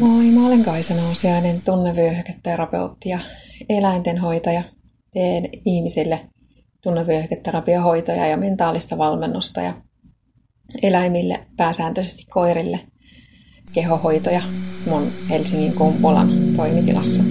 [0.00, 3.18] Moi, mä olen Kaisa Nousiainen, tunnevyöhyketerapeutti ja
[3.68, 4.62] eläintenhoitaja.
[5.12, 6.20] Teen ihmisille
[6.82, 9.74] tunnevyöhyketerapiahoitoja ja mentaalista valmennusta ja
[10.82, 12.80] eläimille, pääsääntöisesti koirille,
[13.72, 14.42] kehohoitoja
[14.86, 17.24] mun Helsingin Kumpulan toimitilassa.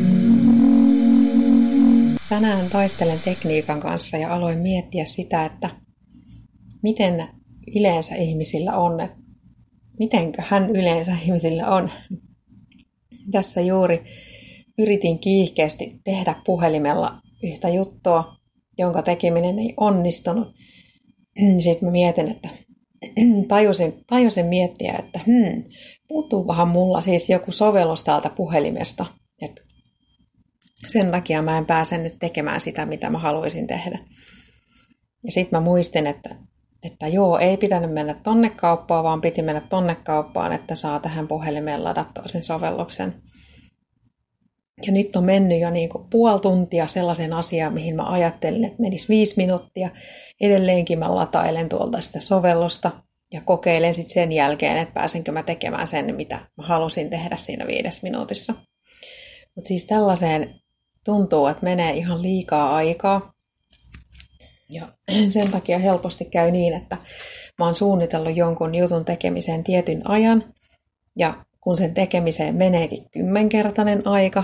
[2.29, 5.69] Tänään taistelen tekniikan kanssa ja aloin miettiä sitä, että
[6.83, 7.27] miten
[7.75, 9.09] yleensä ihmisillä on,
[9.99, 11.91] mitenkö hän yleensä ihmisillä on.
[13.31, 14.03] Tässä juuri
[14.77, 18.35] yritin kiihkeästi tehdä puhelimella yhtä juttua,
[18.77, 20.47] jonka tekeminen ei onnistunut.
[21.63, 22.49] Sitten mä mietin, että
[23.47, 25.63] tajusin, tajusin miettiä, että hmm,
[26.07, 29.05] puuttuukohan mulla siis joku sovellus täältä puhelimesta.
[29.41, 29.65] Et
[30.87, 33.99] sen takia mä en pääse nyt tekemään sitä, mitä mä haluaisin tehdä.
[35.23, 36.35] Ja sitten mä muistin, että,
[36.85, 41.27] että joo, ei pitänyt mennä tonne kauppaan, vaan piti mennä tonne kauppaan, että saa tähän
[41.27, 43.21] puhelimeen ladattua sen sovelluksen.
[44.85, 48.81] Ja nyt on mennyt jo niin kuin puoli tuntia sellaisen asiaan, mihin mä ajattelin, että
[48.81, 49.89] menisi viisi minuuttia.
[50.41, 52.91] Edelleenkin mä latailen tuolta sitä sovellusta
[53.33, 57.67] ja kokeilen sitten sen jälkeen, että pääsenkö mä tekemään sen, mitä mä halusin tehdä siinä
[57.67, 58.53] viides minuutissa.
[59.55, 60.59] Mutta siis tällaiseen
[61.05, 63.34] tuntuu, että menee ihan liikaa aikaa.
[64.69, 64.85] Ja
[65.29, 66.97] sen takia helposti käy niin, että
[67.59, 70.53] mä oon suunnitellut jonkun jutun tekemiseen tietyn ajan,
[71.15, 74.43] ja kun sen tekemiseen meneekin kymmenkertainen aika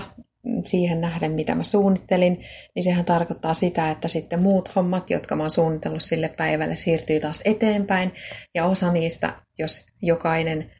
[0.64, 5.42] siihen nähden, mitä mä suunnittelin, niin sehän tarkoittaa sitä, että sitten muut hommat, jotka mä
[5.42, 8.12] oon suunnitellut sille päivälle, siirtyy taas eteenpäin.
[8.54, 10.70] Ja osa niistä, jos jokainen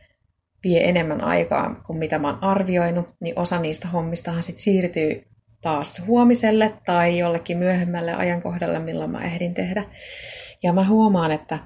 [0.64, 5.24] vie enemmän aikaa kuin mitä mä oon arvioinut, niin osa niistä hommistahan sitten siirtyy
[5.62, 9.84] taas huomiselle tai jollekin myöhemmälle ajankohdalle, milloin mä ehdin tehdä.
[10.62, 11.58] Ja mä huomaan, että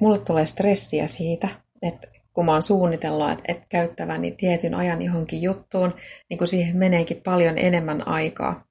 [0.00, 1.48] mulle tulee stressiä siitä,
[1.82, 5.94] että kun mä oon suunnitellut, että, että käyttäväni tietyn ajan johonkin juttuun,
[6.30, 8.64] niin kun siihen meneekin paljon enemmän aikaa.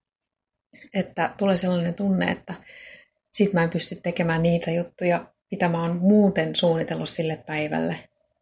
[0.93, 2.53] Että tulee sellainen tunne, että
[3.31, 7.95] sit mä en pysty tekemään niitä juttuja, mitä mä oon muuten suunnitellut sille päivälle.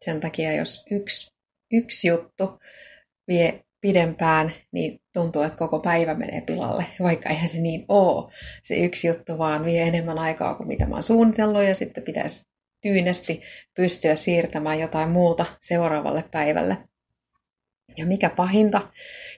[0.04, 1.34] Sen takia, jos yksi,
[1.72, 2.60] yksi juttu
[3.28, 8.32] vie pidempään, niin tuntuu, että koko päivä menee pilalle, vaikka eihän se niin ole.
[8.62, 12.48] Se yksi juttu vaan vie enemmän aikaa kuin mitä mä oon suunnitellut ja sitten pitäisi
[12.82, 13.42] tyynesti
[13.76, 16.76] pystyä siirtämään jotain muuta seuraavalle päivälle.
[17.96, 18.80] Ja mikä pahinta,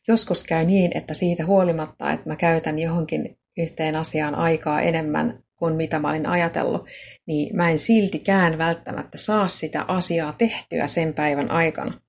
[0.08, 5.74] joskus käy niin, että siitä huolimatta, että mä käytän johonkin yhteen asiaan aikaa enemmän kuin
[5.74, 6.86] mitä mä olin ajatellut,
[7.26, 12.00] niin mä en siltikään välttämättä saa sitä asiaa tehtyä sen päivän aikana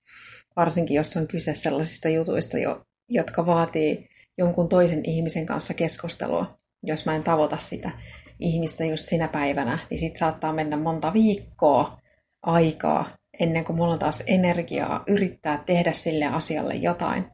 [0.55, 6.59] varsinkin jos on kyse sellaisista jutuista, jo, jotka vaatii jonkun toisen ihmisen kanssa keskustelua.
[6.83, 7.91] Jos mä en tavoita sitä
[8.39, 11.99] ihmistä just sinä päivänä, niin sit saattaa mennä monta viikkoa
[12.41, 17.25] aikaa ennen kuin mulla on taas energiaa yrittää tehdä sille asialle jotain.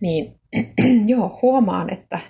[0.00, 0.40] Niin
[1.12, 2.20] joo, huomaan, että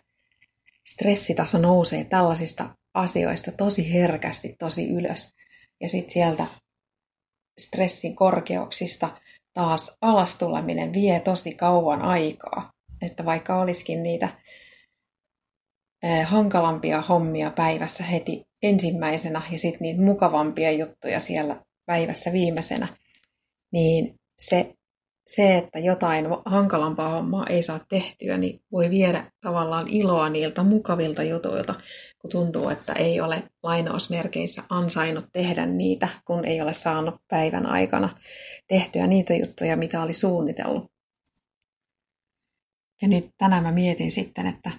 [0.88, 5.34] stressitaso nousee tällaisista asioista tosi herkästi, tosi ylös.
[5.80, 6.46] Ja sitten sieltä
[7.58, 9.10] stressin korkeuksista
[9.54, 12.70] taas alastuleminen vie tosi kauan aikaa.
[13.02, 14.28] Että vaikka olisikin niitä
[16.24, 22.88] hankalampia hommia päivässä heti ensimmäisenä ja sitten niitä mukavampia juttuja siellä päivässä viimeisenä,
[23.72, 24.74] niin se
[25.28, 31.22] se, että jotain hankalampaa hommaa ei saa tehtyä, niin voi viedä tavallaan iloa niiltä mukavilta
[31.22, 31.74] jutuilta,
[32.18, 38.08] kun tuntuu, että ei ole lainausmerkeissä ansainnut tehdä niitä, kun ei ole saanut päivän aikana
[38.68, 40.92] tehtyä niitä juttuja, mitä oli suunnitellut.
[43.02, 44.70] Ja nyt tänään mä mietin sitten, että,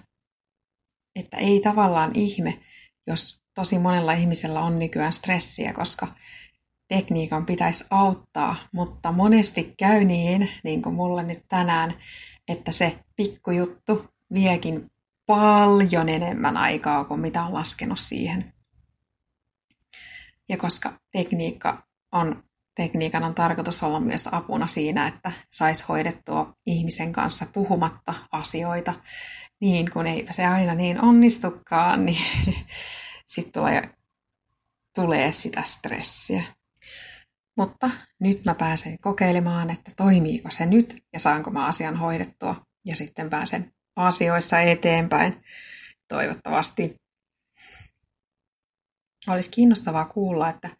[1.16, 2.60] että ei tavallaan ihme,
[3.06, 6.08] jos tosi monella ihmisellä on nykyään stressiä, koska
[6.90, 11.94] tekniikan pitäisi auttaa, mutta monesti käy niin, niin kuin mulle nyt tänään,
[12.48, 14.90] että se pikkujuttu viekin
[15.26, 18.52] paljon enemmän aikaa kuin mitä on laskenut siihen.
[20.48, 21.82] Ja koska tekniikka
[22.12, 22.42] on,
[22.74, 28.94] tekniikan on tarkoitus olla myös apuna siinä, että saisi hoidettua ihmisen kanssa puhumatta asioita,
[29.60, 32.24] niin kun ei se aina niin onnistukaan, niin
[33.26, 33.90] sitten tulee,
[34.94, 36.42] tulee sitä stressiä.
[37.56, 42.96] Mutta nyt mä pääsen kokeilemaan, että toimiiko se nyt ja saanko mä asian hoidettua ja
[42.96, 45.44] sitten pääsen asioissa eteenpäin.
[46.08, 46.94] Toivottavasti.
[49.28, 50.70] Olisi kiinnostavaa kuulla, että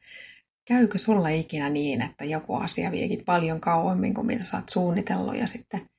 [0.64, 5.37] käykö sulla ikinä niin, että joku asia viekin paljon kauemmin kuin mitä sä oot suunnitellut
[5.37, 5.90] ja sitten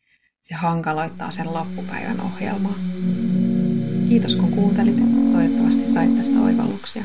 [0.41, 2.75] se hankaloittaa sen loppupäivän ohjelmaa.
[4.09, 4.95] Kiitos kun kuuntelit.
[5.33, 7.03] Toivottavasti sait tästä oivalluksia.